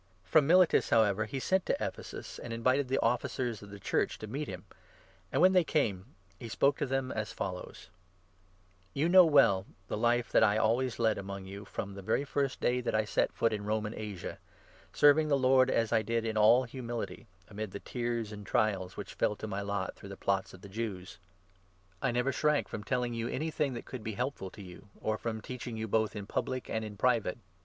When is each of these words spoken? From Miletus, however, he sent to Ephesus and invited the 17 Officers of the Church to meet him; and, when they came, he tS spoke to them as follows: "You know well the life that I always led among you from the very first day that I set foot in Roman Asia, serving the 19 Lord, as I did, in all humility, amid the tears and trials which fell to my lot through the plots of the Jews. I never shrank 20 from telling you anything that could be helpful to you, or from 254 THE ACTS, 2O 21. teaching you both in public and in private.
From 0.23 0.47
Miletus, 0.47 0.89
however, 0.89 1.25
he 1.25 1.39
sent 1.39 1.63
to 1.67 1.77
Ephesus 1.79 2.39
and 2.39 2.51
invited 2.51 2.87
the 2.87 2.95
17 2.95 2.99
Officers 3.07 3.61
of 3.61 3.69
the 3.69 3.79
Church 3.79 4.17
to 4.17 4.25
meet 4.25 4.47
him; 4.47 4.65
and, 5.31 5.43
when 5.43 5.53
they 5.53 5.63
came, 5.63 6.15
he 6.39 6.47
tS 6.47 6.53
spoke 6.53 6.77
to 6.79 6.87
them 6.87 7.11
as 7.11 7.31
follows: 7.31 7.89
"You 8.95 9.07
know 9.07 9.23
well 9.25 9.67
the 9.89 9.97
life 9.97 10.31
that 10.31 10.43
I 10.43 10.57
always 10.57 10.97
led 10.97 11.19
among 11.19 11.45
you 11.45 11.65
from 11.65 11.93
the 11.93 12.01
very 12.01 12.23
first 12.25 12.59
day 12.59 12.81
that 12.81 12.95
I 12.95 13.05
set 13.05 13.31
foot 13.31 13.53
in 13.53 13.63
Roman 13.63 13.93
Asia, 13.95 14.39
serving 14.91 15.27
the 15.27 15.35
19 15.35 15.41
Lord, 15.43 15.69
as 15.69 15.93
I 15.93 16.01
did, 16.01 16.25
in 16.25 16.35
all 16.35 16.63
humility, 16.63 17.27
amid 17.47 17.69
the 17.69 17.79
tears 17.79 18.31
and 18.31 18.43
trials 18.43 18.97
which 18.97 19.13
fell 19.13 19.35
to 19.35 19.45
my 19.45 19.61
lot 19.61 19.95
through 19.95 20.09
the 20.09 20.17
plots 20.17 20.51
of 20.55 20.61
the 20.61 20.67
Jews. 20.67 21.19
I 22.01 22.09
never 22.11 22.31
shrank 22.31 22.69
20 22.69 22.71
from 22.71 22.83
telling 22.89 23.13
you 23.13 23.27
anything 23.27 23.73
that 23.75 23.85
could 23.85 24.03
be 24.03 24.13
helpful 24.13 24.49
to 24.49 24.63
you, 24.63 24.89
or 24.99 25.19
from 25.19 25.41
254 25.41 25.41
THE 25.41 25.41
ACTS, 25.41 25.41
2O 25.41 25.41
21. 25.41 25.41
teaching 25.43 25.77
you 25.77 25.87
both 25.87 26.15
in 26.15 26.25
public 26.25 26.69
and 26.71 26.83
in 26.83 26.97
private. 26.97 27.37